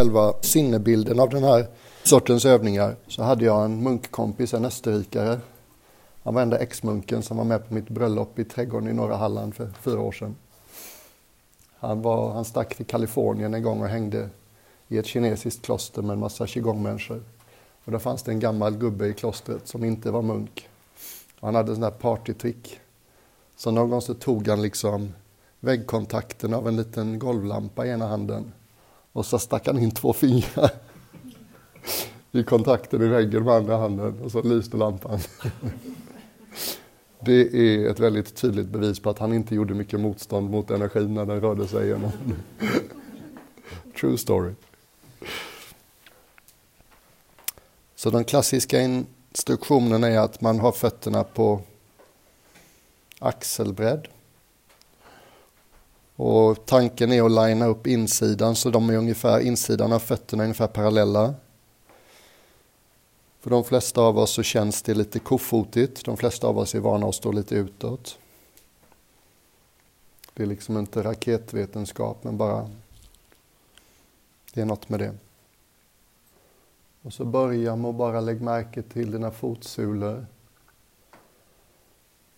själva 0.00 0.34
sinnebilden 0.40 1.20
av 1.20 1.28
den 1.28 1.44
här 1.44 1.66
sortens 2.02 2.44
övningar 2.44 2.96
så 3.06 3.22
hade 3.22 3.44
jag 3.44 3.64
en 3.64 3.82
munkkompis, 3.82 4.54
en 4.54 4.64
österrikare. 4.64 5.40
Han 6.22 6.34
var 6.34 6.42
enda 6.42 6.58
ex-munken 6.58 7.22
som 7.22 7.36
var 7.36 7.44
med 7.44 7.68
på 7.68 7.74
mitt 7.74 7.88
bröllop 7.88 8.38
i 8.38 8.44
trädgården 8.44 8.88
i 8.88 8.92
norra 8.92 9.16
Halland 9.16 9.54
för 9.54 9.70
fyra 9.80 10.00
år 10.00 10.12
sedan. 10.12 10.36
Han, 11.78 12.02
var, 12.02 12.32
han 12.32 12.44
stack 12.44 12.76
till 12.76 12.86
Kalifornien 12.86 13.54
en 13.54 13.62
gång 13.62 13.80
och 13.80 13.88
hängde 13.88 14.28
i 14.88 14.98
ett 14.98 15.06
kinesiskt 15.06 15.64
kloster 15.64 16.02
med 16.02 16.12
en 16.12 16.20
massa 16.20 16.46
qigong-människor. 16.46 17.22
Och 17.84 17.92
där 17.92 17.98
fanns 17.98 18.22
det 18.22 18.32
en 18.32 18.40
gammal 18.40 18.76
gubbe 18.76 19.06
i 19.06 19.14
klostret 19.14 19.68
som 19.68 19.84
inte 19.84 20.10
var 20.10 20.22
munk. 20.22 20.68
Och 21.40 21.48
han 21.48 21.54
hade 21.54 21.72
en 21.72 21.76
sån 21.76 21.82
där 21.82 21.90
partytrick. 21.90 22.80
Så 23.56 23.70
någon 23.70 23.90
gång 23.90 24.00
så 24.00 24.14
tog 24.14 24.48
han 24.48 24.62
liksom 24.62 25.12
väggkontakten 25.60 26.54
av 26.54 26.68
en 26.68 26.76
liten 26.76 27.18
golvlampa 27.18 27.86
i 27.86 27.90
ena 27.90 28.06
handen 28.06 28.52
och 29.12 29.26
så 29.26 29.38
stack 29.38 29.66
han 29.66 29.78
in 29.78 29.90
två 29.90 30.12
fingrar 30.12 30.70
i 32.32 32.42
kontakten 32.42 33.02
i 33.02 33.06
väggen 33.06 33.44
med 33.44 33.54
andra 33.54 33.76
handen 33.76 34.20
och 34.22 34.32
så 34.32 34.42
lyste 34.42 34.76
lampan. 34.76 35.18
Det 37.20 37.40
är 37.40 37.90
ett 37.90 38.00
väldigt 38.00 38.34
tydligt 38.34 38.68
bevis 38.68 39.00
på 39.00 39.10
att 39.10 39.18
han 39.18 39.32
inte 39.32 39.54
gjorde 39.54 39.74
mycket 39.74 40.00
motstånd 40.00 40.50
mot 40.50 40.70
energin 40.70 41.14
när 41.14 41.26
den 41.26 41.40
rörde 41.40 41.66
sig 41.68 41.86
igenom. 41.86 42.10
True 44.00 44.18
story. 44.18 44.52
Så 47.94 48.10
den 48.10 48.24
klassiska 48.24 48.80
instruktionen 48.80 50.04
är 50.04 50.18
att 50.18 50.40
man 50.40 50.60
har 50.60 50.72
fötterna 50.72 51.24
på 51.24 51.60
axelbredd. 53.18 54.08
Och 56.22 56.66
tanken 56.66 57.12
är 57.12 57.22
att 57.22 57.48
linea 57.48 57.68
upp 57.68 57.86
insidan 57.86 58.56
så 58.56 58.70
de 58.70 58.90
är 58.90 58.96
ungefär, 58.96 59.40
insidan 59.40 59.92
av 59.92 59.98
fötterna 59.98 60.42
är 60.42 60.44
ungefär 60.44 60.66
parallella. 60.66 61.34
För 63.40 63.50
de 63.50 63.64
flesta 63.64 64.00
av 64.00 64.18
oss 64.18 64.30
så 64.30 64.42
känns 64.42 64.82
det 64.82 64.94
lite 64.94 65.18
kofotigt. 65.18 66.04
De 66.04 66.16
flesta 66.16 66.46
av 66.46 66.58
oss 66.58 66.74
är 66.74 66.80
vana 66.80 67.06
att 67.06 67.14
stå 67.14 67.32
lite 67.32 67.54
utåt. 67.54 68.18
Det 70.34 70.42
är 70.42 70.46
liksom 70.46 70.78
inte 70.78 71.02
raketvetenskap, 71.02 72.24
men 72.24 72.36
bara 72.36 72.70
det 74.52 74.60
är 74.60 74.66
något 74.66 74.88
med 74.88 75.00
det. 75.00 75.14
Och 77.02 77.12
så 77.12 77.24
börja 77.24 77.76
med 77.76 77.88
att 77.88 77.94
bara 77.94 78.20
lägga 78.20 78.44
märke 78.44 78.82
till 78.82 79.10
dina 79.10 79.30
fotsulor. 79.30 80.26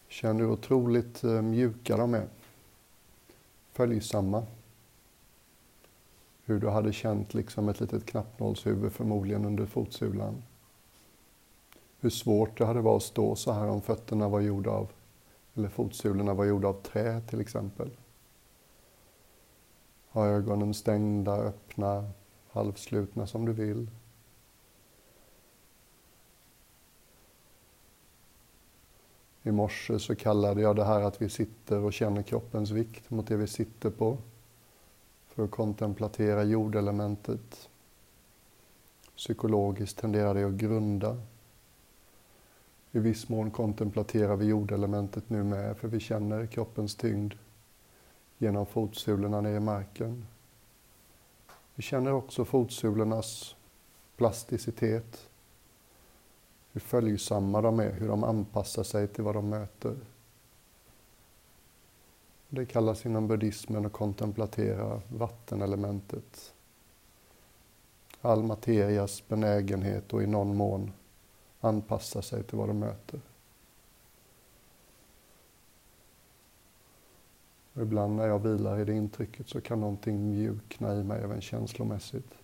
Känn 0.08 0.40
hur 0.40 0.50
otroligt 0.50 1.24
eh, 1.24 1.42
mjuka 1.42 1.96
de 1.96 2.14
är. 2.14 2.28
Följsamma. 3.72 4.46
Hur 6.44 6.60
du 6.60 6.68
hade 6.68 6.92
känt 6.92 7.34
liksom 7.34 7.68
ett 7.68 7.80
litet 7.80 8.06
knappnålshuvud 8.06 8.92
förmodligen 8.92 9.44
under 9.44 9.66
fotsulan. 9.66 10.42
Hur 12.00 12.10
svårt 12.10 12.58
det 12.58 12.64
hade 12.64 12.80
varit 12.80 12.96
att 12.96 13.02
stå 13.02 13.36
så 13.36 13.52
här 13.52 13.68
om 13.68 13.82
fötterna 13.82 14.28
var 14.28 14.40
gjorda 14.40 14.70
av, 14.70 14.92
eller 15.54 15.68
fotsulorna 15.68 16.34
var 16.34 16.44
gjorda 16.44 16.68
av 16.68 16.82
trä 16.82 17.20
till 17.20 17.40
exempel. 17.40 17.90
Ha 20.08 20.26
ögonen 20.26 20.74
stängda, 20.74 21.36
öppna, 21.36 22.10
halvslutna 22.50 23.26
som 23.26 23.44
du 23.46 23.52
vill. 23.52 23.90
I 29.42 29.50
morse 29.50 29.98
så 29.98 30.14
kallade 30.14 30.60
jag 30.60 30.76
det 30.76 30.84
här 30.84 31.00
att 31.00 31.22
vi 31.22 31.28
sitter 31.28 31.78
och 31.78 31.92
känner 31.92 32.22
kroppens 32.22 32.70
vikt 32.70 33.10
mot 33.10 33.26
det 33.26 33.36
vi 33.36 33.46
sitter 33.46 33.90
på 33.90 34.18
för 35.28 35.44
att 35.44 35.50
kontemplatera 35.50 36.44
jordelementet. 36.44 37.68
Psykologiskt 39.16 39.98
tenderar 39.98 40.34
det 40.34 40.44
att 40.44 40.52
grunda. 40.52 41.16
I 42.92 42.98
viss 42.98 43.28
mån 43.28 43.50
kontemplaterar 43.50 44.36
vi 44.36 44.46
jordelementet 44.46 45.30
nu 45.30 45.44
med 45.44 45.76
för 45.76 45.88
vi 45.88 46.00
känner 46.00 46.46
kroppens 46.46 46.94
tyngd 46.94 47.34
genom 48.38 48.66
fotsulorna 48.66 49.40
ner 49.40 49.56
i 49.56 49.60
marken. 49.60 50.26
Vi 51.74 51.82
känner 51.82 52.12
också 52.12 52.44
fotsulornas 52.44 53.54
plasticitet 54.16 55.28
hur 56.72 56.80
följsamma 56.80 57.60
de 57.60 57.80
är, 57.80 57.92
hur 57.92 58.08
de 58.08 58.24
anpassar 58.24 58.82
sig 58.82 59.08
till 59.08 59.24
vad 59.24 59.34
de 59.34 59.48
möter. 59.48 59.96
Det 62.48 62.66
kallas 62.66 63.06
inom 63.06 63.28
buddhismen 63.28 63.86
att 63.86 63.92
kontemplatera 63.92 65.00
vattenelementet. 65.08 66.54
All 68.20 68.42
materias 68.42 69.28
benägenhet 69.28 70.12
och 70.12 70.22
i 70.22 70.26
någon 70.26 70.56
mån 70.56 70.92
anpassa 71.60 72.22
sig 72.22 72.42
till 72.42 72.58
vad 72.58 72.68
de 72.68 72.78
möter. 72.78 73.20
Och 77.72 77.82
ibland 77.82 78.16
när 78.16 78.26
jag 78.26 78.38
vilar 78.38 78.80
i 78.80 78.84
det 78.84 78.94
intrycket 78.94 79.48
så 79.48 79.60
kan 79.60 79.80
någonting 79.80 80.28
mjukna 80.30 80.94
i 80.94 81.04
mig 81.04 81.22
även 81.22 81.40
känslomässigt. 81.40 82.41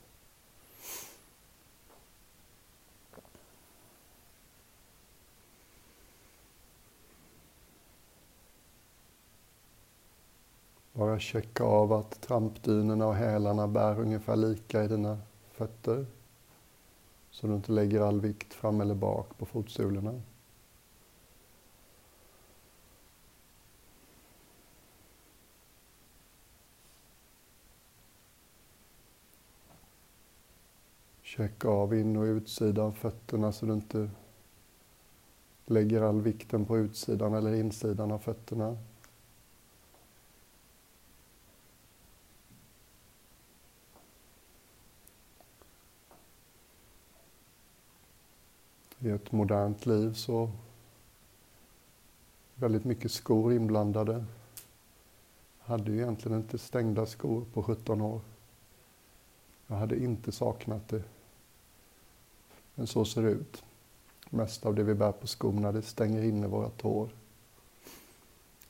Bara 10.99 11.19
checka 11.19 11.65
av 11.65 11.93
att 11.93 12.21
trampdynorna 12.21 13.07
och 13.07 13.15
hälarna 13.15 13.69
bär 13.69 14.01
ungefär 14.01 14.37
lika 14.37 14.85
i 14.85 14.89
dina 14.89 15.19
fötter. 15.53 16.07
Så 17.31 17.47
du 17.47 17.55
inte 17.55 17.73
lägger 17.73 18.01
all 18.01 18.21
vikt 18.21 18.55
fram 18.55 18.81
eller 18.81 18.95
bak 18.95 19.39
på 19.39 19.47
fotsulorna. 19.47 20.21
Checka 31.23 31.69
av 31.69 31.95
in 31.95 32.17
och 32.17 32.23
utsidan 32.25 32.87
av 32.87 32.93
fötterna 32.93 33.53
så 33.53 33.67
du 33.67 33.73
inte 33.73 34.11
lägger 35.67 36.03
all 36.03 36.21
vikten 36.21 36.65
på 36.65 36.79
utsidan 36.79 37.35
eller 37.35 37.55
insidan 37.55 38.13
av 38.13 38.19
fötterna. 38.19 38.77
I 49.01 49.11
ett 49.11 49.33
modernt 49.33 49.87
liv 49.87 50.13
så 50.13 50.51
väldigt 52.55 52.85
mycket 52.85 53.13
skor 53.13 53.53
inblandade. 53.53 54.25
Jag 55.61 55.67
hade 55.67 55.91
ju 55.91 55.97
egentligen 55.97 56.39
inte 56.39 56.59
stängda 56.59 57.07
skor 57.07 57.45
på 57.53 57.63
17 57.63 58.01
år. 58.01 58.21
Jag 59.67 59.77
hade 59.77 60.05
inte 60.05 60.33
saknat 60.33 60.89
det. 60.89 61.03
Men 62.75 62.87
så 62.87 63.05
ser 63.05 63.23
det 63.23 63.31
ut. 63.31 63.65
Mest 64.31 64.67
av 64.67 64.75
det 64.75 64.83
vi 64.83 64.95
bär 64.95 65.13
på 65.13 65.27
skorna, 65.27 65.73
det 65.73 65.83
stänger 65.83 66.23
inne 66.23 66.47
våra 66.47 66.71
tår. 66.71 67.09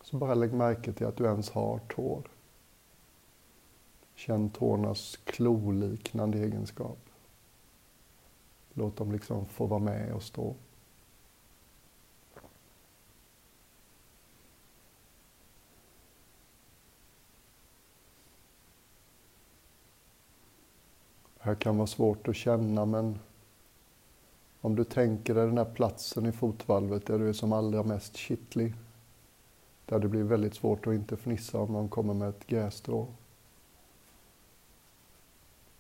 Så 0.03 0.17
bara 0.17 0.35
lägg 0.35 0.53
märke 0.53 0.93
till 0.93 1.07
att 1.07 1.17
du 1.17 1.25
ens 1.25 1.51
har 1.51 1.79
tår. 1.79 2.23
Känn 4.15 4.51
tårnas 4.51 5.19
kloliknande 5.25 6.39
egenskap. 6.39 7.08
Låt 8.79 8.97
dem 8.97 9.13
liksom 9.13 9.47
få 9.47 9.67
vara 9.67 9.81
med 9.81 10.13
och 10.13 10.23
stå. 10.23 10.55
Det 21.35 21.45
här 21.45 21.55
kan 21.55 21.77
vara 21.77 21.87
svårt 21.87 22.29
att 22.29 22.37
känna 22.37 22.85
men 22.87 23.19
om 24.61 24.77
du 24.77 24.85
tänker 24.85 25.35
dig 25.35 25.47
den 25.47 25.59
här 25.59 25.75
platsen 25.75 26.27
i 26.27 26.33
fotvalvet 26.33 27.07
där 27.07 27.19
du 27.19 27.29
är 27.29 27.33
som 27.33 27.53
allra 27.53 27.83
mest 27.83 28.17
kittlig. 28.17 28.75
Där 29.87 29.99
det 29.99 30.09
blir 30.09 30.23
väldigt 30.23 30.55
svårt 30.55 30.87
att 30.87 30.95
inte 30.95 31.17
fnissa 31.17 31.59
om 31.59 31.73
någon 31.73 31.89
kommer 31.89 32.15
med 32.15 32.29
ett 32.29 32.47
grässtrå. 32.47 33.07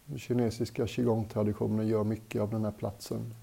Den 0.08 0.19
kinesiska 0.19 0.87
qigong-traditionen 0.87 1.87
gör 1.87 2.05
mycket 2.05 2.43
av 2.43 2.50
den 2.50 2.64
här 2.64 2.72
platsen. 2.72 3.34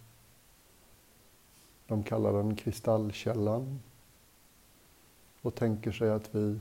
De 1.88 2.04
kallar 2.04 2.34
den 2.34 2.56
kristallkällan 2.56 3.80
och 5.42 5.56
tänker 5.56 5.92
sig 5.92 6.12
att 6.12 6.36
vi 6.36 6.60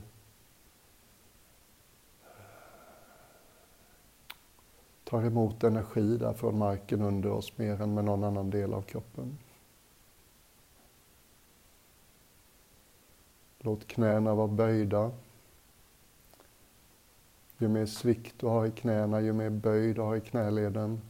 tar 5.03 5.23
emot 5.23 5.63
energi 5.63 6.17
där 6.17 6.33
från 6.33 6.57
marken 6.57 7.01
under 7.01 7.31
oss 7.31 7.57
mer 7.57 7.81
än 7.81 7.93
med 7.93 8.05
någon 8.05 8.23
annan 8.23 8.49
del 8.49 8.73
av 8.73 8.81
kroppen. 8.81 9.37
Låt 13.59 13.87
knäna 13.87 14.35
vara 14.35 14.47
böjda 14.47 15.11
ju 17.57 17.67
mer 17.67 17.85
svikt 17.85 18.39
du 18.39 18.47
har 18.47 18.65
i 18.65 18.71
knäna, 18.71 19.21
ju 19.21 19.33
mer 19.33 19.49
böj 19.49 19.93
du 19.93 20.01
har 20.01 20.15
i 20.15 20.21
knäleden, 20.21 21.01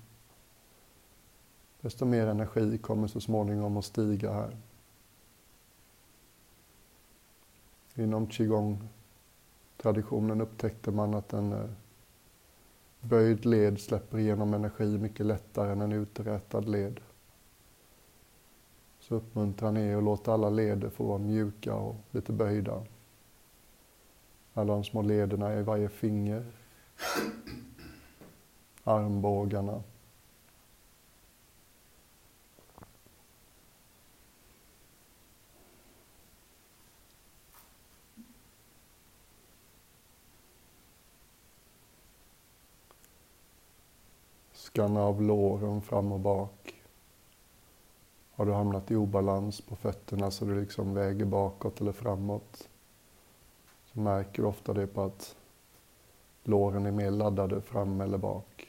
desto 1.81 2.05
mer 2.05 2.27
energi 2.27 2.77
kommer 2.77 3.07
så 3.07 3.21
småningom 3.21 3.77
att 3.77 3.85
stiga 3.85 4.33
här. 4.33 4.57
Inom 7.95 8.27
qigong-traditionen 8.27 10.41
upptäckte 10.41 10.91
man 10.91 11.13
att 11.13 11.33
en 11.33 11.53
eh, 11.53 11.69
böjd 13.01 13.45
led 13.45 13.79
släpper 13.79 14.17
igenom 14.17 14.53
energi 14.53 14.97
mycket 14.97 15.25
lättare 15.25 15.71
än 15.71 15.81
en 15.81 15.91
uträtad 15.91 16.61
led. 16.61 16.99
Så 18.99 19.15
uppmuntran 19.15 19.77
är 19.77 19.97
att 19.97 20.03
låta 20.03 20.33
alla 20.33 20.49
leder 20.49 20.89
få 20.89 21.03
vara 21.03 21.17
mjuka 21.17 21.75
och 21.75 21.95
lite 22.11 22.31
böjda. 22.31 22.83
Alla 24.57 24.73
de 24.73 24.83
små 24.83 25.01
lederna 25.01 25.59
i 25.59 25.63
varje 25.63 25.89
finger. 25.89 26.45
Armbågarna. 28.83 29.83
Skanna 44.53 45.01
av 45.01 45.21
låren 45.21 45.81
fram 45.81 46.11
och 46.11 46.19
bak. 46.19 46.83
Har 48.31 48.45
du 48.45 48.53
hamnat 48.53 48.91
i 48.91 48.95
obalans 48.95 49.61
på 49.61 49.75
fötterna 49.75 50.31
så 50.31 50.45
du 50.45 50.59
liksom 50.59 50.93
väger 50.93 51.25
bakåt 51.25 51.81
eller 51.81 51.91
framåt 51.91 52.69
märker 53.95 54.41
du 54.41 54.47
ofta 54.47 54.73
det 54.73 54.87
på 54.87 55.03
att 55.03 55.35
låren 56.43 56.85
är 56.85 56.91
mer 56.91 57.11
laddade 57.11 57.61
fram 57.61 58.01
eller 58.01 58.17
bak. 58.17 58.67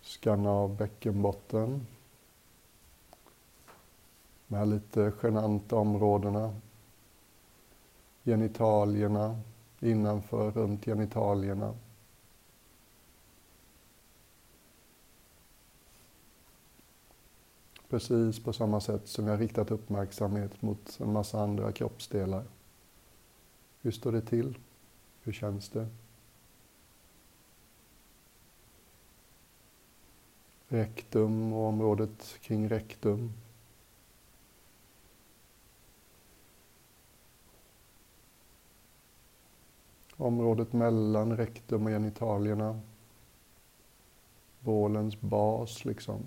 Skanna 0.00 0.50
av 0.50 0.76
bäckenbotten. 0.76 1.86
De 4.48 4.56
här 4.56 4.66
lite 4.66 5.12
genanta 5.22 5.76
områdena. 5.76 6.54
Genitalierna, 8.24 9.40
innanför, 9.80 10.50
runt 10.50 10.84
genitalierna. 10.84 11.74
Precis 17.88 18.44
på 18.44 18.52
samma 18.52 18.80
sätt 18.80 19.08
som 19.08 19.26
jag 19.26 19.40
riktat 19.40 19.70
uppmärksamhet 19.70 20.62
mot 20.62 21.00
en 21.00 21.12
massa 21.12 21.40
andra 21.40 21.72
kroppsdelar. 21.72 22.44
Hur 23.80 23.90
står 23.90 24.12
det 24.12 24.20
till? 24.20 24.58
Hur 25.22 25.32
känns 25.32 25.68
det? 25.68 25.88
Rektum 30.68 31.52
och 31.52 31.68
området 31.68 32.38
kring 32.40 32.68
rektum. 32.68 33.32
Området 40.16 40.72
mellan 40.72 41.36
rektum 41.36 41.86
och 41.86 41.90
genitalierna. 41.92 42.80
Bålens 44.60 45.20
bas 45.20 45.84
liksom. 45.84 46.20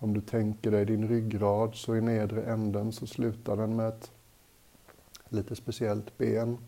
Om 0.00 0.14
du 0.14 0.20
tänker 0.20 0.70
dig 0.70 0.84
din 0.84 1.08
ryggrad 1.08 1.74
så 1.74 1.96
i 1.96 2.00
nedre 2.00 2.42
änden 2.42 2.92
så 2.92 3.06
slutar 3.06 3.56
den 3.56 3.76
med 3.76 3.88
ett 3.88 4.12
lite 5.28 5.56
speciellt 5.56 6.18
ben. 6.18 6.58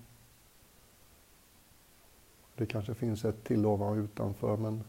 Det 2.55 2.67
kanske 2.67 2.95
finns 2.95 3.25
ett 3.25 3.45
till 3.45 3.67
ovan 3.67 3.99
och 3.99 4.05
utanför 4.05 4.57
men 4.57 4.85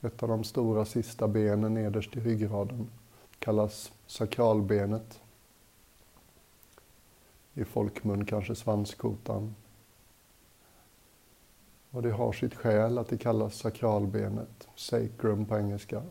ett 0.00 0.22
av 0.22 0.28
de 0.28 0.44
stora 0.44 0.84
sista 0.84 1.28
benen 1.28 1.74
nederst 1.74 2.16
i 2.16 2.20
ryggraden 2.20 2.88
kallas 3.38 3.92
sakralbenet. 4.06 5.20
I 7.54 7.64
folkmun 7.64 8.24
kanske 8.24 8.54
svanskotan. 8.54 9.54
Och 11.90 12.02
det 12.02 12.10
har 12.10 12.32
sitt 12.32 12.54
skäl 12.54 12.98
att 12.98 13.08
det 13.08 13.18
kallas 13.18 13.54
sakralbenet, 13.54 14.68
sacrum 14.74 15.46
på 15.46 15.58
engelska. 15.58 16.02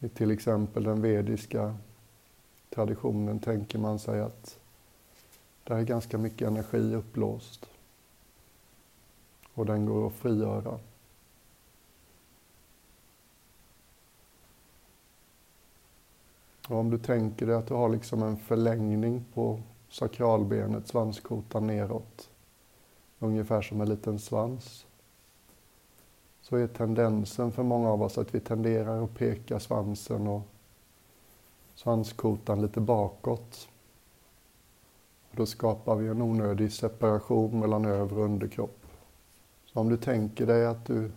I 0.00 0.08
till 0.08 0.30
exempel 0.30 0.84
den 0.84 1.02
vediska 1.02 1.76
traditionen 2.70 3.38
tänker 3.38 3.78
man 3.78 3.98
sig 3.98 4.20
att 4.20 4.58
där 5.64 5.76
är 5.76 5.82
ganska 5.82 6.18
mycket 6.18 6.48
energi 6.48 6.94
upplåst. 6.94 7.66
Och 9.54 9.66
den 9.66 9.86
går 9.86 10.06
att 10.06 10.12
frigöra. 10.12 10.78
Och 16.68 16.76
om 16.76 16.90
du 16.90 16.98
tänker 16.98 17.46
dig 17.46 17.54
att 17.56 17.66
du 17.66 17.74
har 17.74 17.88
liksom 17.88 18.22
en 18.22 18.36
förlängning 18.36 19.24
på 19.34 19.60
sakralbenet, 19.88 20.88
svanskotan 20.88 21.66
neråt, 21.66 22.30
ungefär 23.18 23.62
som 23.62 23.80
en 23.80 23.88
liten 23.88 24.18
svans, 24.18 24.86
så 26.40 26.56
är 26.56 26.66
tendensen 26.66 27.52
för 27.52 27.62
många 27.62 27.90
av 27.90 28.02
oss 28.02 28.18
att 28.18 28.34
vi 28.34 28.40
tenderar 28.40 29.04
att 29.04 29.14
peka 29.14 29.60
svansen 29.60 30.26
och 30.26 30.42
svanskotan 31.74 32.62
lite 32.62 32.80
bakåt. 32.80 33.68
Och 35.30 35.36
då 35.36 35.46
skapar 35.46 35.96
vi 35.96 36.08
en 36.08 36.22
onödig 36.22 36.72
separation 36.72 37.60
mellan 37.60 37.84
över 37.84 38.18
och 38.18 38.24
underkropp. 38.24 38.86
Så 39.66 39.80
om 39.80 39.88
du 39.88 39.96
tänker 39.96 40.46
dig 40.46 40.66
att 40.66 40.86
du 40.86 41.10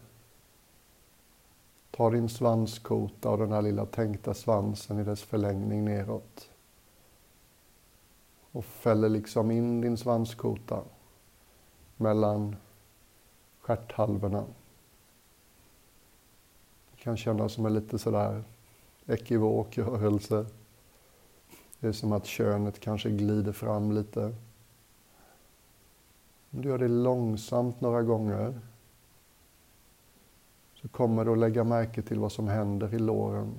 Ta 1.92 2.10
din 2.10 2.30
svanskota 2.30 3.30
och 3.30 3.38
den 3.38 3.52
här 3.52 3.62
lilla 3.62 3.86
tänkta 3.86 4.34
svansen 4.34 5.00
i 5.00 5.04
dess 5.04 5.24
förlängning 5.24 5.86
neråt. 5.86 6.50
Och 8.52 8.66
fäller 8.66 9.10
liksom 9.10 9.52
in 9.52 9.82
din 9.82 9.98
svanskota 9.98 10.84
mellan 11.98 12.56
stjärthalvorna. 13.60 14.44
Det 16.92 16.98
kan 17.04 17.18
kännas 17.18 17.54
som 17.54 17.66
en 17.66 17.74
lite 17.74 18.00
sådär 18.00 18.44
ekivok 19.08 19.78
rörelse. 19.78 20.46
Det 21.80 21.88
är 21.88 21.92
som 21.92 22.12
att 22.12 22.26
könet 22.26 22.80
kanske 22.80 23.10
glider 23.10 23.52
fram 23.52 23.92
lite. 23.92 24.36
Om 26.52 26.62
du 26.62 26.70
gör 26.70 26.78
det 26.78 26.88
långsamt 26.88 27.82
några 27.82 28.02
gånger 28.02 28.60
så 30.82 30.88
kommer 30.88 31.26
du 31.26 31.32
att 31.32 31.38
lägga 31.38 31.64
märke 31.64 32.02
till 32.02 32.20
vad 32.20 32.32
som 32.32 32.48
händer 32.48 32.94
i 32.94 33.00
låren. 33.00 33.54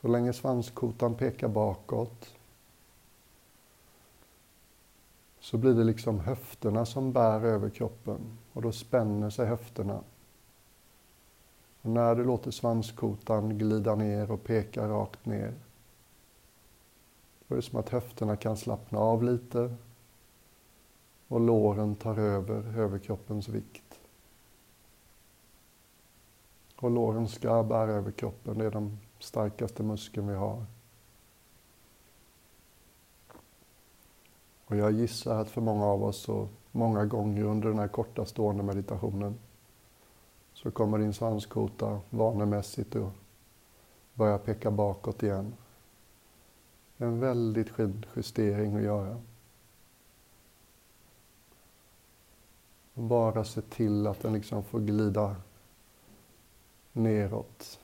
Så 0.00 0.08
länge 0.08 0.32
svanskotan 0.32 1.14
pekar 1.14 1.48
bakåt 1.48 2.34
så 5.40 5.58
blir 5.58 5.74
det 5.74 5.84
liksom 5.84 6.20
höfterna 6.20 6.86
som 6.86 7.12
bär 7.12 7.44
över 7.44 7.70
kroppen 7.70 8.38
och 8.52 8.62
då 8.62 8.72
spänner 8.72 9.30
sig 9.30 9.46
höfterna. 9.46 10.00
Och 11.82 11.90
när 11.90 12.14
du 12.14 12.24
låter 12.24 12.50
svanskotan 12.50 13.58
glida 13.58 13.94
ner 13.94 14.30
och 14.30 14.44
peka 14.44 14.88
rakt 14.88 15.26
ner 15.26 15.54
då 17.48 17.54
är 17.54 17.56
det 17.56 17.62
som 17.62 17.78
att 17.78 17.88
höfterna 17.88 18.36
kan 18.36 18.56
slappna 18.56 18.98
av 18.98 19.22
lite 19.22 19.74
och 21.28 21.40
låren 21.40 21.94
tar 21.94 22.18
över 22.18 22.78
överkroppens 22.78 23.48
vikt. 23.48 23.87
Och 26.80 26.90
låren 26.90 27.28
ska 27.28 27.62
bära 27.62 27.92
över 27.92 28.10
kroppen, 28.10 28.58
det 28.58 28.64
är 28.64 28.70
den 28.70 28.98
starkaste 29.18 29.82
muskeln 29.82 30.28
vi 30.28 30.34
har. 30.34 30.64
Och 34.64 34.76
jag 34.76 34.92
gissar 34.92 35.40
att 35.40 35.48
för 35.48 35.60
många 35.60 35.86
av 35.86 36.04
oss, 36.04 36.16
så 36.16 36.48
många 36.72 37.04
gånger 37.04 37.44
under 37.44 37.68
den 37.68 37.78
här 37.78 37.88
korta 37.88 38.24
stående 38.24 38.62
meditationen, 38.62 39.38
så 40.52 40.70
kommer 40.70 40.98
din 40.98 41.12
svanskota 41.12 42.00
vanemässigt 42.10 42.96
att 42.96 43.12
börja 44.14 44.38
peka 44.38 44.70
bakåt 44.70 45.22
igen. 45.22 45.54
En 46.96 47.20
väldigt 47.20 47.68
fin 47.68 48.06
justering 48.16 48.76
att 48.76 48.82
göra. 48.82 49.20
bara 52.98 53.44
se 53.44 53.60
till 53.60 54.06
att 54.06 54.20
den 54.20 54.32
liksom 54.32 54.64
får 54.64 54.80
glida 54.80 55.36
neråt. 56.98 57.80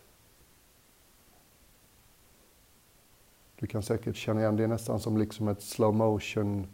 Du 3.57 3.67
kan 3.67 3.83
säkert 3.83 4.17
känna 4.17 4.41
igen 4.41 4.57
det, 4.57 4.65
är 4.65 4.69
nästan 4.69 5.01
som 5.01 5.19
liksom 5.19 5.49
ett 5.49 5.63
slow 5.63 5.95
motion, 5.95 6.67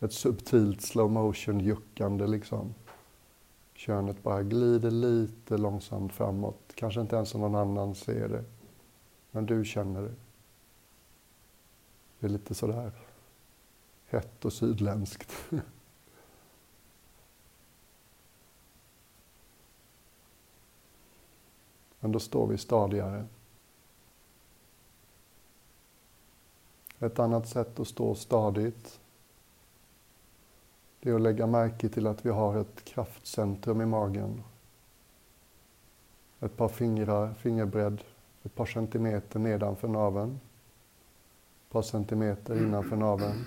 ett 0.00 0.12
subtilt 0.12 0.82
slow 0.82 1.10
motion 1.10 1.60
juckande 1.60 2.26
liksom. 2.26 2.74
Könet 3.74 4.22
bara 4.22 4.42
glider 4.42 4.90
lite 4.90 5.56
långsamt 5.56 6.12
framåt, 6.12 6.72
kanske 6.74 7.00
inte 7.00 7.16
ens 7.16 7.34
någon 7.34 7.54
annan 7.54 7.94
ser 7.94 8.28
det. 8.28 8.44
Men 9.30 9.46
du 9.46 9.64
känner 9.64 10.02
det. 10.02 10.14
Det 12.18 12.26
är 12.26 12.30
lite 12.30 12.54
sådär 12.54 12.92
hett 14.06 14.44
och 14.44 14.52
sydländskt. 14.52 15.32
Men 22.06 22.12
då 22.12 22.18
står 22.18 22.46
vi 22.46 22.58
stadigare. 22.58 23.24
Ett 26.98 27.18
annat 27.18 27.48
sätt 27.48 27.80
att 27.80 27.88
stå 27.88 28.14
stadigt 28.14 29.00
det 31.00 31.10
är 31.10 31.14
att 31.14 31.20
lägga 31.20 31.46
märke 31.46 31.88
till 31.88 32.06
att 32.06 32.26
vi 32.26 32.30
har 32.30 32.56
ett 32.56 32.84
kraftcentrum 32.84 33.80
i 33.80 33.86
magen. 33.86 34.42
Ett 36.40 36.56
par 36.56 36.68
fingrar, 36.68 37.34
fingerbredd, 37.34 38.00
ett 38.42 38.54
par 38.54 38.66
centimeter 38.66 39.38
nedanför 39.38 39.88
naveln. 39.88 40.40
Ett 41.66 41.72
par 41.72 41.82
centimeter 41.82 42.56
innanför 42.56 42.96
naveln. 42.96 43.44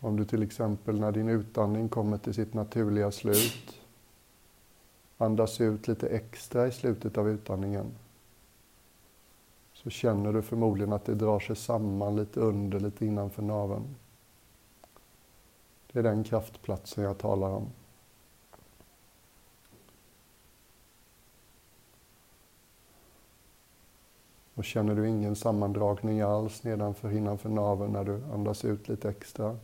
Om 0.00 0.16
du 0.16 0.24
till 0.24 0.42
exempel 0.42 1.00
när 1.00 1.12
din 1.12 1.28
utandning 1.28 1.88
kommer 1.88 2.18
till 2.18 2.34
sitt 2.34 2.54
naturliga 2.54 3.10
slut 3.10 3.80
andas 5.18 5.60
ut 5.60 5.88
lite 5.88 6.08
extra 6.08 6.66
i 6.66 6.72
slutet 6.72 7.18
av 7.18 7.28
utandningen 7.28 7.86
så 9.72 9.90
känner 9.90 10.32
du 10.32 10.42
förmodligen 10.42 10.92
att 10.92 11.04
det 11.04 11.14
drar 11.14 11.40
sig 11.40 11.56
samman 11.56 12.16
lite 12.16 12.40
under, 12.40 12.80
lite 12.80 13.06
innanför 13.06 13.42
naveln. 13.42 13.94
Det 15.92 15.98
är 15.98 16.02
den 16.02 16.24
kraftplatsen 16.24 17.04
jag 17.04 17.18
talar 17.18 17.50
om. 17.50 17.68
Och 24.54 24.64
känner 24.64 24.94
du 24.94 25.08
ingen 25.08 25.36
sammandragning 25.36 26.20
alls 26.20 26.64
nedanför 26.64 27.12
innanför 27.12 27.48
naveln 27.48 27.92
när 27.92 28.04
du 28.04 28.22
andas 28.32 28.64
ut 28.64 28.88
lite 28.88 29.08
extra 29.08 29.58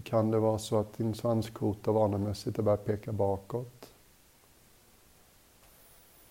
kan 0.00 0.30
det 0.30 0.38
vara 0.38 0.58
så 0.58 0.78
att 0.78 0.98
din 0.98 1.14
svanskota 1.14 1.92
vanemässigt 1.92 2.58
börjar 2.58 2.76
peka 2.76 3.12
bakåt. 3.12 3.92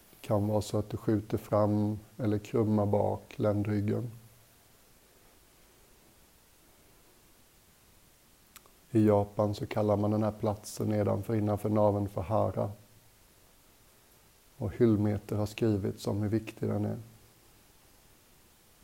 Det 0.10 0.28
kan 0.28 0.48
vara 0.48 0.62
så 0.62 0.78
att 0.78 0.90
du 0.90 0.98
skjuter 0.98 1.38
fram 1.38 2.00
eller 2.18 2.38
krummar 2.38 2.86
bak 2.86 3.34
ländryggen. 3.36 4.12
I 8.92 9.08
Japan 9.08 9.56
så 9.56 9.66
kallar 9.66 9.98
man 9.98 10.12
den 10.12 10.24
här 10.24 10.32
platsen 10.32 10.90
nedanför 10.90 11.36
innanför 11.36 11.70
naveln 11.70 12.10
för 12.10 12.22
hara. 12.22 12.72
Och 14.58 14.72
hyllmeter 14.74 15.36
har 15.36 15.46
skrivits 15.46 16.08
om 16.08 16.22
hur 16.22 16.30
viktig 16.30 16.70
den 16.70 16.86
är. 16.86 16.98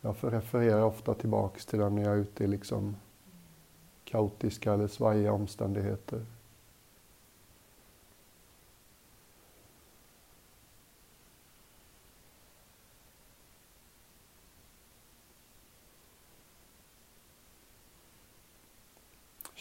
Jag 0.00 0.16
refererar 0.20 0.82
ofta 0.82 1.14
tillbaks 1.14 1.66
till 1.66 1.78
den 1.78 1.94
när 1.94 2.02
jag 2.02 2.12
är 2.12 2.16
ute 2.16 2.44
i 2.44 2.46
liksom 2.46 2.96
kaotiska 4.04 4.72
eller 4.72 4.88
svajiga 4.88 5.32
omständigheter. 5.32 6.24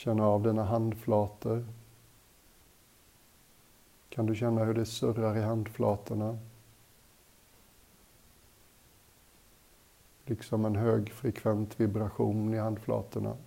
Känna 0.03 0.27
av 0.27 0.43
dina 0.43 0.63
handflator. 0.63 1.65
Kan 4.09 4.25
du 4.25 4.35
känna 4.35 4.63
hur 4.63 4.73
det 4.73 4.85
surrar 4.85 5.37
i 5.37 5.41
handflatorna? 5.41 6.37
Liksom 10.25 10.65
en 10.65 10.75
högfrekvent 10.75 11.79
vibration 11.79 12.53
i 12.53 12.57
handflatorna. 12.57 13.37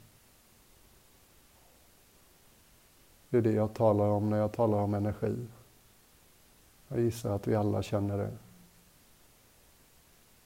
Det 3.31 3.39
är 3.39 3.43
det 3.43 3.53
jag 3.53 3.75
talar 3.75 4.09
om 4.09 4.31
när 4.31 4.39
jag 4.39 4.53
talar 4.53 4.79
om 4.79 4.95
energi. 4.95 5.47
Jag 6.89 7.01
gissar 7.01 7.31
att 7.31 7.47
vi 7.47 7.55
alla 7.55 7.83
känner 7.83 8.19
det. 8.19 8.33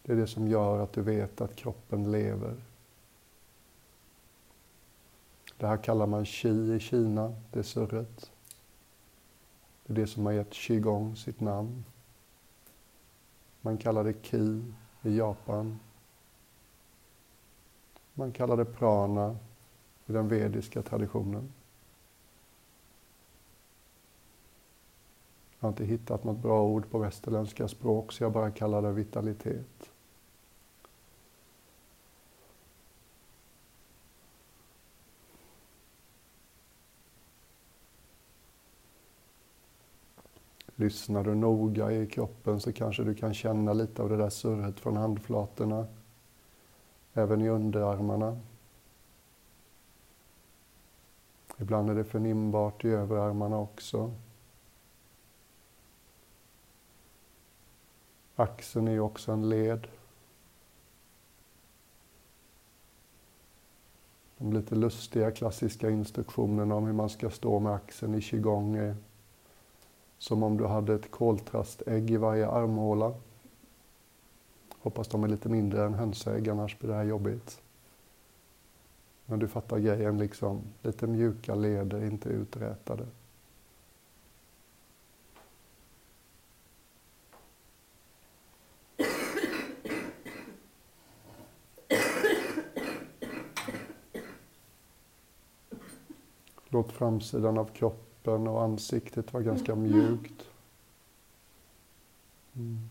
Det 0.02 0.12
är 0.12 0.16
det 0.16 0.26
som 0.26 0.48
gör 0.48 0.78
att 0.78 0.92
du 0.92 1.02
vet 1.02 1.40
att 1.40 1.56
kroppen 1.56 2.12
lever. 2.12 2.56
Det 5.56 5.66
här 5.66 5.76
kallar 5.76 6.06
man 6.06 6.24
qi 6.24 6.74
i 6.74 6.80
Kina, 6.80 7.34
det 7.52 7.62
surret. 7.62 8.30
Det 9.86 9.92
är 9.92 9.96
det 9.96 10.06
som 10.06 10.26
har 10.26 10.32
gett 10.32 10.54
qigong 10.54 11.16
sitt 11.16 11.40
namn. 11.40 11.84
Man 13.60 13.78
kallar 13.78 14.04
det 14.04 14.12
ki 14.12 14.64
i 15.02 15.16
Japan. 15.16 15.78
Man 18.14 18.32
kallar 18.32 18.56
det 18.56 18.64
prana 18.64 19.36
i 20.06 20.12
den 20.12 20.28
vediska 20.28 20.82
traditionen. 20.82 21.52
Jag 25.60 25.66
har 25.66 25.72
inte 25.72 25.84
hittat 25.84 26.24
något 26.24 26.38
bra 26.38 26.62
ord 26.62 26.90
på 26.90 26.98
västerländska 26.98 27.68
språk 27.68 28.12
så 28.12 28.24
jag 28.24 28.32
bara 28.32 28.50
kallar 28.50 28.82
det 28.82 28.92
vitalitet. 28.92 29.90
Lyssnar 40.74 41.24
du 41.24 41.34
noga 41.34 41.92
i 41.92 42.06
kroppen 42.06 42.60
så 42.60 42.72
kanske 42.72 43.04
du 43.04 43.14
kan 43.14 43.34
känna 43.34 43.72
lite 43.72 44.02
av 44.02 44.08
det 44.08 44.16
där 44.16 44.30
surret 44.30 44.80
från 44.80 44.96
handflatorna. 44.96 45.86
Även 47.12 47.40
i 47.40 47.48
underarmarna. 47.48 48.40
Ibland 51.58 51.90
är 51.90 51.94
det 51.94 52.04
förnimbart 52.04 52.84
i 52.84 52.88
överarmarna 52.88 53.58
också. 53.58 54.12
Axeln 58.40 58.88
är 58.88 58.92
ju 58.92 59.00
också 59.00 59.32
en 59.32 59.48
led. 59.48 59.86
De 64.38 64.52
lite 64.52 64.74
lustiga 64.74 65.30
klassiska 65.30 65.90
instruktionerna 65.90 66.74
om 66.74 66.86
hur 66.86 66.92
man 66.92 67.10
ska 67.10 67.30
stå 67.30 67.58
med 67.58 67.72
axeln 67.72 68.14
i 68.14 68.20
qigong 68.20 68.76
är 68.76 68.96
som 70.18 70.42
om 70.42 70.56
du 70.56 70.66
hade 70.66 70.94
ett 70.94 71.10
koltrastägg 71.10 72.10
i 72.10 72.16
varje 72.16 72.48
armhåla. 72.48 73.14
Hoppas 74.78 75.08
de 75.08 75.24
är 75.24 75.28
lite 75.28 75.48
mindre 75.48 75.84
än 75.84 75.94
hönsägg, 75.94 76.48
annars 76.48 76.78
blir 76.78 76.90
det 76.90 76.96
här 76.96 77.04
jobbigt. 77.04 77.60
Men 79.26 79.38
du 79.38 79.48
fattar 79.48 79.78
grejen 79.78 80.18
liksom. 80.18 80.62
Lite 80.82 81.06
mjuka 81.06 81.54
leder, 81.54 82.04
inte 82.04 82.28
uträtade. 82.28 83.06
Låt 96.72 96.92
framsidan 96.92 97.58
av 97.58 97.64
kroppen 97.64 98.48
och 98.48 98.62
ansiktet 98.62 99.32
vara 99.32 99.42
ganska 99.42 99.74
mjukt. 99.74 100.44
Mm. 102.54 102.88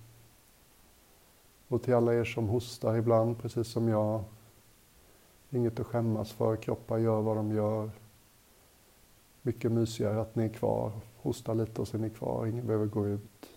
Och 1.67 1.83
till 1.83 1.93
alla 1.93 2.13
er 2.13 2.23
som 2.23 2.47
hostar 2.47 2.95
ibland, 2.95 3.37
precis 3.37 3.67
som 3.67 3.87
jag. 3.87 4.23
Inget 5.49 5.79
att 5.79 5.87
skämmas 5.87 6.31
för, 6.31 6.55
kroppar 6.55 6.97
gör 6.97 7.21
vad 7.21 7.37
de 7.37 7.51
gör. 7.51 7.91
Mycket 9.41 9.71
mysigare 9.71 10.21
att 10.21 10.35
ni 10.35 10.45
är 10.45 10.49
kvar. 10.49 10.91
Hosta 11.21 11.53
lite 11.53 11.81
och 11.81 11.87
sen 11.87 12.03
är 12.03 12.07
ni 12.07 12.15
kvar, 12.15 12.45
ingen 12.45 12.67
behöver 12.67 12.85
gå 12.85 13.07
ut. 13.07 13.49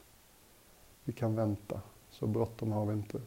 Vi 1.05 1.13
kan 1.13 1.37
vänta, 1.37 1.81
så 2.11 2.27
bråttom 2.27 2.73
har 2.73 2.87
vi 2.87 2.93
inte. 2.93 3.21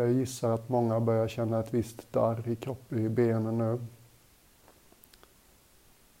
Jag 0.00 0.12
gissar 0.12 0.50
att 0.50 0.68
många 0.68 1.00
börjar 1.00 1.28
känna 1.28 1.60
ett 1.60 1.74
visst 1.74 2.12
darr 2.12 2.48
i 2.48 2.56
kroppen, 2.56 2.98
i 2.98 3.08
benen 3.08 3.58
nu. 3.58 3.86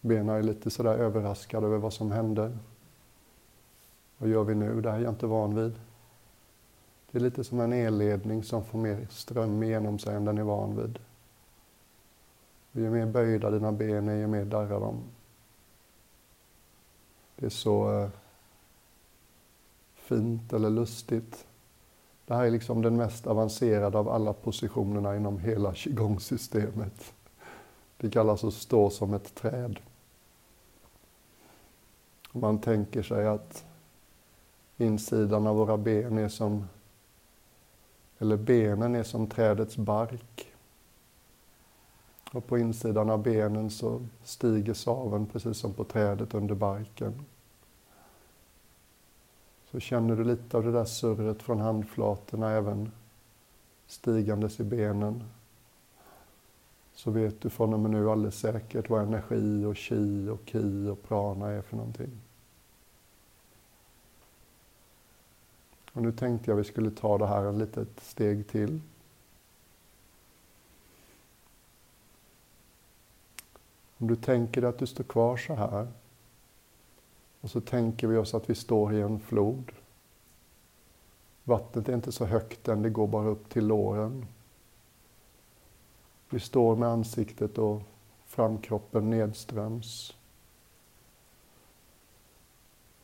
Benen 0.00 0.28
är 0.28 0.42
lite 0.42 0.70
sådär 0.70 0.94
överraskade 0.94 1.66
över 1.66 1.78
vad 1.78 1.92
som 1.92 2.12
hände. 2.12 2.58
Vad 4.18 4.28
gör 4.28 4.44
vi 4.44 4.54
nu? 4.54 4.80
Det 4.80 4.90
här 4.90 4.98
är 4.98 5.02
jag 5.02 5.12
inte 5.12 5.26
van 5.26 5.54
vid. 5.54 5.80
Det 7.10 7.18
är 7.18 7.22
lite 7.22 7.44
som 7.44 7.60
en 7.60 7.72
elledning 7.72 8.42
som 8.42 8.64
får 8.64 8.78
mer 8.78 9.06
ström 9.10 9.62
igenom 9.62 9.98
sig 9.98 10.14
än 10.14 10.24
den 10.24 10.38
är 10.38 10.42
van 10.42 10.76
vid. 10.76 10.98
ju 12.72 12.90
mer 12.90 13.06
böjda 13.06 13.50
dina 13.50 13.72
ben 13.72 14.08
är, 14.08 14.16
ju 14.16 14.26
mer 14.26 14.44
darrar 14.44 14.80
de. 14.80 15.02
Det 17.36 17.46
är 17.46 17.50
så 17.50 17.98
eh, 17.98 18.10
fint 19.94 20.52
eller 20.52 20.70
lustigt. 20.70 21.46
Det 22.30 22.36
här 22.36 22.46
är 22.46 22.50
liksom 22.50 22.82
den 22.82 22.96
mest 22.96 23.26
avancerade 23.26 23.98
av 23.98 24.08
alla 24.08 24.32
positionerna 24.32 25.16
inom 25.16 25.38
hela 25.38 25.74
qigong-systemet. 25.74 27.12
Det 27.96 28.10
kallas 28.10 28.44
att 28.44 28.54
stå 28.54 28.90
som 28.90 29.14
ett 29.14 29.34
träd. 29.34 29.80
Man 32.32 32.58
tänker 32.60 33.02
sig 33.02 33.26
att 33.26 33.64
insidan 34.76 35.46
av 35.46 35.56
våra 35.56 35.76
ben 35.76 36.18
är 36.18 36.28
som, 36.28 36.68
eller 38.18 38.36
benen 38.36 38.94
är 38.94 39.02
som 39.02 39.26
trädets 39.26 39.76
bark. 39.76 40.52
Och 42.32 42.46
på 42.46 42.58
insidan 42.58 43.10
av 43.10 43.22
benen 43.22 43.70
så 43.70 44.06
stiger 44.24 44.74
saven 44.74 45.26
precis 45.26 45.56
som 45.56 45.74
på 45.74 45.84
trädet 45.84 46.34
under 46.34 46.54
barken. 46.54 47.24
Så 49.70 49.80
känner 49.80 50.16
du 50.16 50.24
lite 50.24 50.56
av 50.56 50.64
det 50.64 50.72
där 50.72 50.84
surret 50.84 51.42
från 51.42 51.60
handflatorna 51.60 52.50
även 52.50 52.92
stigandes 53.86 54.60
i 54.60 54.64
benen. 54.64 55.24
Så 56.94 57.10
vet 57.10 57.40
du 57.40 57.50
från 57.50 57.74
och 57.74 57.80
med 57.80 57.90
nu 57.90 58.10
alldeles 58.10 58.38
säkert 58.38 58.90
vad 58.90 59.02
energi 59.02 59.64
och 59.64 59.76
chi 59.76 60.28
och 60.28 60.40
ki 60.44 60.88
och 60.88 61.02
prana 61.02 61.48
är 61.48 61.62
för 61.62 61.76
någonting. 61.76 62.20
Och 65.92 66.02
nu 66.02 66.12
tänkte 66.12 66.50
jag 66.50 66.56
vi 66.56 66.64
skulle 66.64 66.90
ta 66.90 67.18
det 67.18 67.26
här 67.26 67.44
en 67.44 67.58
litet 67.58 68.00
steg 68.00 68.48
till. 68.48 68.80
Om 73.98 74.06
du 74.06 74.16
tänker 74.16 74.60
dig 74.60 74.70
att 74.70 74.78
du 74.78 74.86
står 74.86 75.04
kvar 75.04 75.36
så 75.36 75.54
här 75.54 75.88
och 77.40 77.50
så 77.50 77.60
tänker 77.60 78.06
vi 78.06 78.16
oss 78.16 78.34
att 78.34 78.50
vi 78.50 78.54
står 78.54 78.94
i 78.94 79.00
en 79.00 79.20
flod. 79.20 79.72
Vattnet 81.44 81.88
är 81.88 81.94
inte 81.94 82.12
så 82.12 82.24
högt 82.24 82.68
än, 82.68 82.82
det 82.82 82.90
går 82.90 83.06
bara 83.06 83.28
upp 83.28 83.48
till 83.48 83.66
låren. 83.66 84.26
Vi 86.28 86.40
står 86.40 86.76
med 86.76 86.88
ansiktet 86.88 87.58
och 87.58 87.82
framkroppen 88.26 89.10
nedströms. 89.10 90.16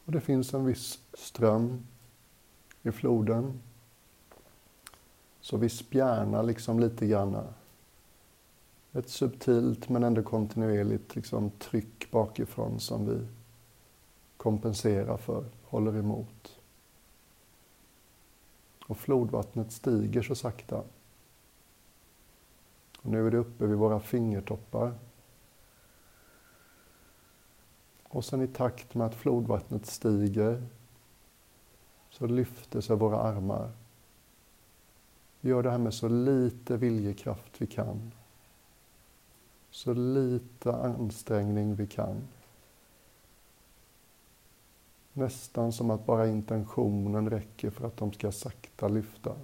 Och 0.05 0.13
det 0.13 0.21
finns 0.21 0.55
en 0.55 0.65
viss 0.65 0.99
ström 1.15 1.87
i 2.83 2.93
floden. 2.93 3.61
Så 5.41 5.57
vi 5.57 5.69
spjärnar 5.69 6.43
liksom 6.43 6.81
lite 6.81 7.07
grann. 7.07 7.37
Ett 8.93 9.09
subtilt 9.09 9.89
men 9.89 10.05
ändå 10.05 10.23
kontinuerligt 10.23 11.15
liksom 11.17 11.51
tryck 11.51 12.11
bakifrån 12.11 12.81
som 12.81 13.07
vi 13.07 13.27
kompenserar 14.47 15.17
för, 15.17 15.45
håller 15.65 15.97
emot. 15.97 16.61
Och 18.87 18.99
flodvattnet 18.99 19.73
stiger 19.73 20.23
så 20.23 20.35
sakta. 20.35 20.83
Och 22.99 23.11
nu 23.11 23.27
är 23.27 23.31
det 23.31 23.39
uppe 23.39 23.67
vid 23.67 23.79
våra 23.79 24.01
fingertoppar. 24.01 24.95
Och 28.03 28.25
sen 28.25 28.43
i 28.43 28.49
takt 28.49 28.95
med 28.95 29.07
att 29.07 29.15
flodvattnet 29.15 29.87
stiger 29.87 30.67
så 32.11 32.27
lyfter 32.27 32.81
sig 32.81 32.97
våra 32.97 33.21
armar. 33.21 33.73
Vi 35.41 35.51
gör 35.51 35.63
det 35.63 35.71
här 35.71 35.79
med 35.79 35.95
så 35.95 36.09
lite 36.09 36.77
viljekraft 36.77 37.61
vi 37.61 37.67
kan. 37.67 38.13
Så 39.71 39.95
lite 39.95 40.73
ansträngning 40.73 41.75
vi 41.75 41.87
kan. 41.87 42.36
Nästan 45.17 45.73
som 45.73 45.91
att 45.91 46.07
bara 46.07 46.29
intentionen 46.29 47.31
räcker 47.31 47.71
för 47.71 47.87
att 47.87 47.97
de 47.97 48.13
ska 48.13 48.33
sakta 48.33 48.89
lyfta. 48.89 49.37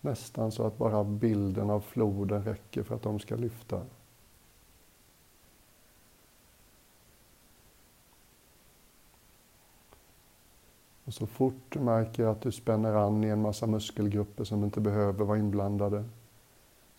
Nästan 0.00 0.52
så 0.52 0.66
att 0.66 0.78
bara 0.78 1.04
bilden 1.04 1.70
av 1.70 1.80
floden 1.80 2.44
räcker 2.44 2.82
för 2.82 2.94
att 2.94 3.02
de 3.02 3.20
ska 3.20 3.36
lyfta. 3.36 3.82
Och 11.04 11.14
så 11.14 11.26
fort 11.26 11.62
du 11.68 11.80
märker 11.80 12.24
att 12.24 12.40
du 12.40 12.52
spänner 12.52 12.94
an 12.94 13.24
i 13.24 13.28
en 13.28 13.42
massa 13.42 13.66
muskelgrupper 13.66 14.44
som 14.44 14.64
inte 14.64 14.80
behöver 14.80 15.24
vara 15.24 15.38
inblandade, 15.38 16.04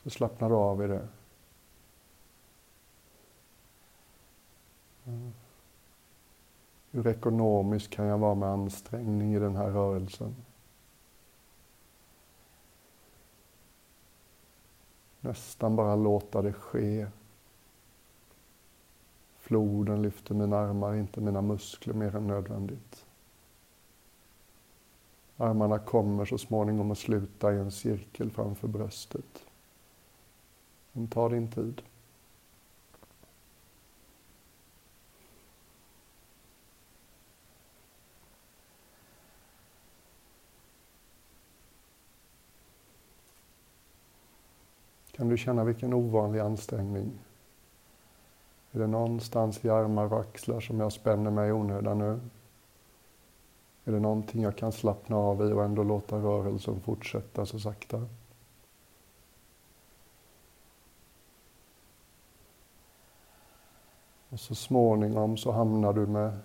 så 0.04 0.10
slappnar 0.10 0.50
du 0.50 0.56
av 0.56 0.84
i 0.84 0.88
det. 0.88 1.08
Hur 6.92 7.08
ekonomisk 7.08 7.92
kan 7.92 8.06
jag 8.06 8.18
vara 8.18 8.36
med 8.36 8.50
ansträngning 8.50 9.36
i 9.36 9.40
den 9.40 9.56
här 9.56 9.70
rörelsen? 9.70 10.36
Nästan 15.22 15.76
bara 15.76 15.96
låta 15.96 16.42
det 16.42 16.54
ske. 16.54 17.08
Floden 19.38 20.02
lyfter 20.02 20.36
mina 20.36 20.58
armar, 20.58 20.96
inte 20.96 21.22
mina 21.22 21.42
muskler 21.42 21.94
mer 21.94 22.16
än 22.16 22.28
nödvändigt. 22.28 23.06
Armarna 25.38 25.80
kommer 25.80 26.26
så 26.26 26.38
småningom 26.38 26.92
att 26.92 26.98
sluta 26.98 27.54
i 27.54 27.58
en 27.58 27.72
cirkel 27.72 28.32
framför 28.32 28.68
bröstet. 28.68 29.46
Men 30.92 31.08
ta 31.08 31.30
din 31.30 31.52
tid. 31.52 31.82
Kan 45.20 45.30
du 45.30 45.38
känna 45.38 45.64
vilken 45.64 45.94
ovanlig 45.94 46.40
ansträngning? 46.40 47.20
Är 48.72 48.80
det 48.80 48.88
någonstans 48.88 49.66
i 49.66 49.70
armar 49.70 50.14
och 50.14 50.20
axlar 50.20 50.60
som 50.60 50.80
jag 50.80 50.92
spänner 50.92 51.32
mig 51.32 51.50
i 51.50 51.52
onödan 51.52 51.98
nu? 51.98 52.20
Är 53.86 53.92
det 53.92 54.00
någonting 54.00 54.42
jag 54.42 54.58
kan 54.58 54.72
slappna 54.72 55.18
av 55.18 55.50
i 55.50 55.54
och 55.54 55.64
ändå 55.64 55.84
låta 55.84 56.18
rörelsen 56.18 56.82
fortsätta 56.82 57.46
så 57.46 57.60
sakta? 57.60 58.06
Och 64.30 64.40
så 64.40 64.56
småningom 64.56 65.38
så 65.38 65.52
hamnar 65.52 65.94
du 65.94 66.08
med 66.08 66.38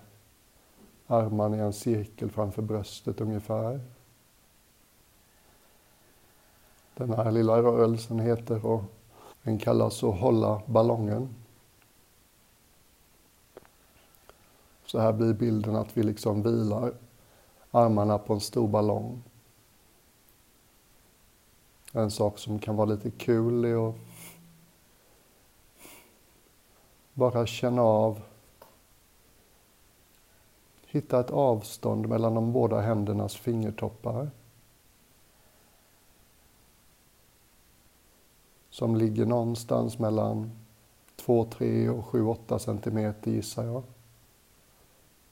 armarna 1.07 1.57
i 1.57 1.61
en 1.61 1.73
cirkel 1.73 2.31
framför 2.31 2.63
bröstet 2.63 3.21
ungefär. 3.21 3.81
Den 6.95 7.13
här 7.13 7.31
lilla 7.31 7.63
rörelsen 7.63 8.19
heter 8.19 8.67
och 8.67 8.83
den 9.43 9.59
kallas 9.59 10.05
att 10.05 10.21
hålla 10.21 10.63
ballongen. 10.67 11.35
Så 14.87 14.99
här 14.99 15.13
blir 15.13 15.33
bilden 15.33 15.77
att 15.77 15.97
vi 15.97 16.03
liksom 16.03 16.43
vilar 16.43 16.95
armarna 17.71 18.19
på 18.19 18.33
en 18.33 18.41
stor 18.41 18.69
ballong. 18.69 19.23
En 21.93 22.11
sak 22.11 22.39
som 22.39 22.59
kan 22.59 22.77
vara 22.77 22.87
lite 22.87 23.11
kul 23.11 23.65
är 23.65 23.89
att 23.89 23.95
bara 27.15 27.47
känna 27.47 27.83
av, 27.83 28.21
hitta 30.87 31.21
ett 31.21 31.31
avstånd 31.31 32.09
mellan 32.09 32.35
de 32.35 32.53
båda 32.53 32.81
händernas 32.81 33.37
fingertoppar. 33.37 34.31
Som 38.75 38.97
ligger 38.97 39.27
någonstans 39.27 39.99
mellan 39.99 40.51
2, 41.17 41.45
3 41.45 41.89
och 41.89 42.07
7, 42.07 42.23
8 42.23 42.59
centimeter 42.59 43.31
gissar 43.31 43.65
jag 43.65 43.83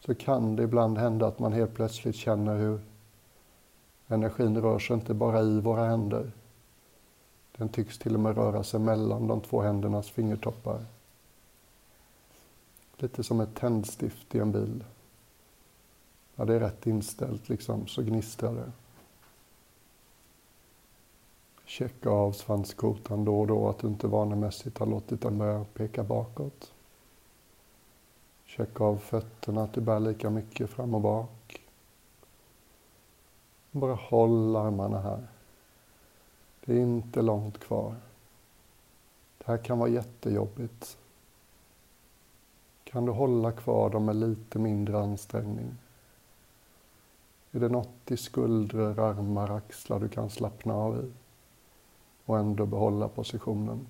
så 0.01 0.15
kan 0.15 0.57
det 0.57 0.63
ibland 0.63 0.99
hända 0.99 1.27
att 1.27 1.39
man 1.39 1.53
helt 1.53 1.75
plötsligt 1.75 2.17
känner 2.17 2.59
hur 2.59 2.81
energin 4.07 4.61
rör 4.61 4.79
sig 4.79 4.95
inte 4.95 5.15
bara 5.15 5.41
i 5.41 5.61
våra 5.61 5.87
händer. 5.87 6.33
Den 7.57 7.69
tycks 7.69 7.99
till 7.99 8.15
och 8.15 8.21
med 8.21 8.37
röra 8.37 8.63
sig 8.63 8.81
mellan 8.81 9.27
de 9.27 9.41
två 9.41 9.61
händernas 9.61 10.11
fingertoppar. 10.11 10.85
Lite 12.97 13.23
som 13.23 13.41
ett 13.41 13.55
tändstift 13.55 14.35
i 14.35 14.39
en 14.39 14.53
bil. 14.53 14.85
När 16.35 16.47
det 16.47 16.55
är 16.55 16.61
rätt 16.61 16.87
inställt 16.87 17.49
liksom, 17.49 17.87
så 17.87 18.03
gnistrar 18.03 18.55
det. 18.55 18.73
Checka 21.73 22.11
av 22.11 22.33
svanskotan 22.33 23.25
då 23.25 23.41
och 23.41 23.47
då, 23.47 23.69
att 23.69 23.79
du 23.79 23.87
inte 23.87 24.07
vanemässigt 24.07 24.79
har 24.79 24.87
låtit 24.87 25.21
den 25.21 25.39
börja 25.39 25.65
peka 25.75 26.05
bakåt. 26.05 26.73
Checka 28.45 28.85
av 28.85 28.97
fötterna, 28.97 29.63
att 29.63 29.73
du 29.73 29.81
bär 29.81 30.01
lika 30.01 30.31
mycket 30.31 30.71
fram 30.71 30.95
och 30.95 31.01
bak. 31.01 31.61
Bara 33.71 33.95
håll 33.95 34.57
armarna 34.57 35.01
här. 35.01 35.29
Det 36.65 36.73
är 36.73 36.81
inte 36.81 37.23
långt 37.23 37.59
kvar. 37.59 37.95
Det 39.39 39.45
här 39.47 39.59
kan 39.59 39.79
vara 39.79 39.91
jättejobbigt. 39.91 40.99
Kan 42.85 43.07
du 43.07 43.13
hålla 43.13 43.53
kvar 43.53 43.91
dem 43.91 44.05
med 44.05 44.17
lite 44.17 44.59
mindre 44.59 44.99
ansträngning? 44.99 45.77
Är 47.51 47.61
det 47.61 47.69
något 47.69 48.11
i 48.11 48.17
skuldror, 48.17 48.99
armar, 48.99 49.51
axlar 49.51 50.01
du 50.01 50.09
kan 50.09 50.31
slappna 50.31 50.75
av 50.75 51.05
i 51.05 51.22
och 52.27 52.39
ändå 52.39 52.67
behålla 52.67 53.09
positionen? 53.09 53.87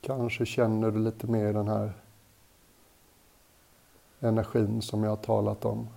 Kanske 0.00 0.46
känner 0.46 0.90
du 0.90 0.98
lite 0.98 1.26
mer 1.26 1.52
den 1.52 1.68
här 1.68 1.92
energin 4.20 4.82
som 4.82 5.02
jag 5.02 5.10
har 5.10 5.16
talat 5.16 5.64
om. 5.64 5.88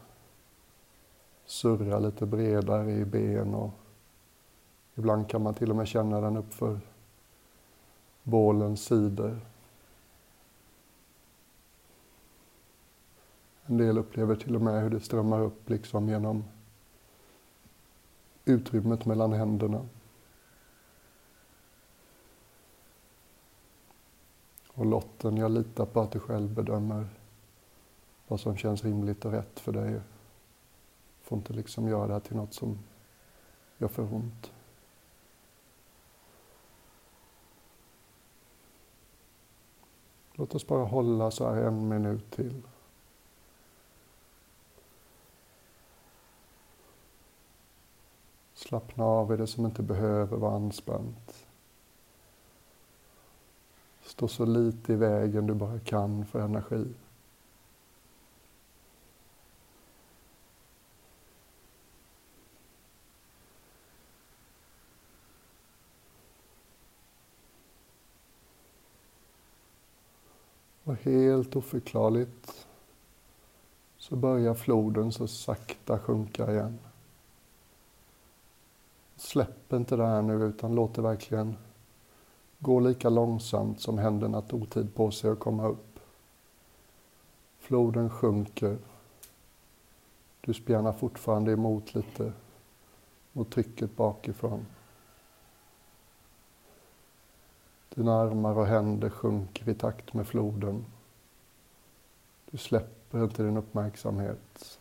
Surra 1.45 1.99
lite 1.99 2.25
bredare 2.25 2.91
i 2.91 3.05
ben 3.05 3.55
och 3.55 3.71
ibland 4.95 5.29
kan 5.29 5.41
man 5.43 5.53
till 5.53 5.69
och 5.69 5.75
med 5.75 5.87
känna 5.87 6.21
den 6.21 6.37
uppför 6.37 6.79
bålens 8.23 8.85
sidor. 8.85 9.39
En 13.65 13.77
del 13.77 13.97
upplever 13.97 14.35
till 14.35 14.55
och 14.55 14.61
med 14.61 14.81
hur 14.81 14.89
det 14.89 14.99
strömmar 14.99 15.41
upp 15.41 15.69
liksom 15.69 16.09
genom 16.09 16.43
utrymmet 18.45 19.05
mellan 19.05 19.33
händerna. 19.33 19.85
Och 24.73 24.85
Lotten, 24.85 25.37
jag 25.37 25.51
litar 25.51 25.85
på 25.85 26.01
att 26.01 26.11
du 26.11 26.19
själv 26.19 26.53
bedömer 26.53 27.07
vad 28.27 28.39
som 28.39 28.57
känns 28.57 28.83
rimligt 28.83 29.25
och 29.25 29.31
rätt 29.31 29.59
för 29.59 29.71
dig. 29.71 30.01
Får 31.21 31.37
inte 31.37 31.53
liksom 31.53 31.87
göra 31.87 32.07
det 32.07 32.13
här 32.13 32.19
till 32.19 32.35
något 32.35 32.53
som 32.53 32.79
gör 33.77 33.87
för 33.87 34.13
ont. 34.13 34.51
Låt 40.33 40.55
oss 40.55 40.67
bara 40.67 40.83
hålla 40.83 41.31
så 41.31 41.49
här 41.49 41.61
en 41.61 41.87
minut 41.87 42.31
till. 42.31 42.61
Slappna 48.73 49.03
av 49.03 49.33
i 49.33 49.37
det 49.37 49.47
som 49.47 49.65
inte 49.65 49.83
behöver 49.83 50.37
vara 50.37 50.55
anspänt. 50.55 51.45
Stå 54.01 54.27
så 54.27 54.45
lite 54.45 54.93
i 54.93 54.95
vägen 54.95 55.47
du 55.47 55.53
bara 55.53 55.79
kan 55.79 56.25
för 56.25 56.39
energi. 56.39 56.93
Och 70.83 70.95
helt 70.95 71.55
oförklarligt 71.55 72.67
så 73.97 74.15
börjar 74.15 74.53
floden 74.53 75.11
så 75.11 75.27
sakta 75.27 75.99
sjunka 75.99 76.51
igen. 76.51 76.79
Släpp 79.23 79.73
inte 79.73 79.95
det 79.95 80.05
här 80.05 80.21
nu 80.21 80.33
utan 80.33 80.75
låt 80.75 80.95
det 80.95 81.01
verkligen 81.01 81.57
gå 82.59 82.79
lika 82.79 83.09
långsamt 83.09 83.81
som 83.81 83.97
händerna 83.97 84.41
tog 84.41 84.69
tid 84.69 84.95
på 84.95 85.11
sig 85.11 85.31
att 85.31 85.39
komma 85.39 85.67
upp. 85.67 85.99
Floden 87.59 88.09
sjunker. 88.09 88.77
Du 90.41 90.53
spjärnar 90.53 90.93
fortfarande 90.93 91.51
emot 91.51 91.95
lite 91.95 92.33
mot 93.31 93.51
trycket 93.51 93.95
bakifrån. 93.95 94.65
Dina 97.89 98.21
armar 98.21 98.57
och 98.57 98.67
händer 98.67 99.09
sjunker 99.09 99.69
i 99.69 99.75
takt 99.75 100.13
med 100.13 100.27
floden. 100.27 100.85
Du 102.51 102.57
släpper 102.57 103.23
inte 103.23 103.43
din 103.43 103.57
uppmärksamhet. 103.57 104.79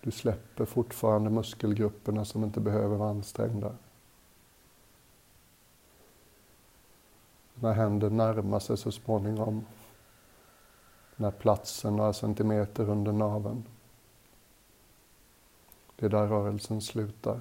Du 0.00 0.10
släpper 0.10 0.64
fortfarande 0.64 1.30
muskelgrupperna 1.30 2.24
som 2.24 2.44
inte 2.44 2.60
behöver 2.60 2.96
vara 2.96 3.10
ansträngda. 3.10 3.76
När 7.54 7.72
händer 7.72 8.10
närmar 8.10 8.58
sig 8.58 8.76
så 8.76 8.92
småningom 8.92 9.66
den 11.16 11.24
här 11.24 11.38
platsen 11.38 11.96
några 11.96 12.12
centimeter 12.12 12.90
under 12.90 13.12
naveln. 13.12 13.64
Det 15.96 16.06
är 16.06 16.10
där 16.10 16.26
rörelsen 16.26 16.80
slutar. 16.80 17.40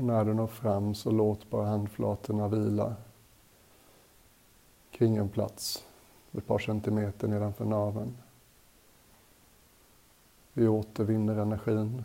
Och 0.00 0.06
när 0.06 0.24
du 0.24 0.34
når 0.34 0.46
fram 0.46 0.94
så 0.94 1.10
låt 1.10 1.50
bara 1.50 1.66
handflatorna 1.66 2.48
vila 2.48 2.96
kring 4.90 5.16
en 5.16 5.28
plats 5.28 5.86
ett 6.32 6.46
par 6.46 6.58
centimeter 6.58 7.28
nedanför 7.28 7.64
naveln. 7.64 8.16
Vi 10.52 10.68
återvinner 10.68 11.36
energin. 11.36 12.04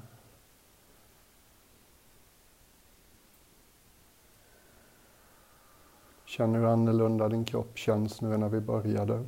Känner 6.26 6.60
hur 6.60 6.66
annorlunda 6.66 7.30
din 7.30 7.46
kropp 7.46 7.78
känns 7.78 8.22
nu 8.22 8.34
än 8.34 8.40
när 8.40 8.50
vi 8.50 8.60
började. 8.60 9.28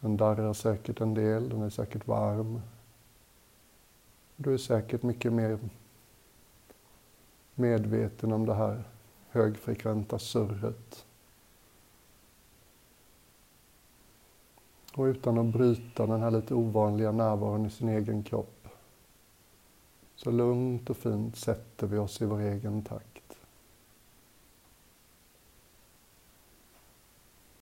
Den 0.00 0.16
darrar 0.16 0.52
säkert 0.52 1.00
en 1.00 1.14
del, 1.14 1.48
den 1.48 1.62
är 1.62 1.70
säkert 1.70 2.06
varm. 2.06 2.60
Du 4.40 4.54
är 4.54 4.58
säkert 4.58 5.02
mycket 5.02 5.32
mer 5.32 5.58
medveten 7.54 8.32
om 8.32 8.46
det 8.46 8.54
här 8.54 8.84
högfrekventa 9.28 10.18
surret. 10.18 11.06
Och 14.94 15.04
utan 15.04 15.38
att 15.38 15.46
bryta 15.52 16.06
den 16.06 16.22
här 16.22 16.30
lite 16.30 16.54
ovanliga 16.54 17.12
närvaron 17.12 17.66
i 17.66 17.70
sin 17.70 17.88
egen 17.88 18.22
kropp 18.22 18.68
så 20.14 20.30
lugnt 20.30 20.90
och 20.90 20.96
fint 20.96 21.36
sätter 21.36 21.86
vi 21.86 21.98
oss 21.98 22.22
i 22.22 22.24
vår 22.24 22.40
egen 22.40 22.82
takt. 22.82 23.07